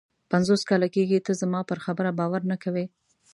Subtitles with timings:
[0.31, 2.85] پنځوس کاله کېږي ته زما پر خبره باور نه کوې.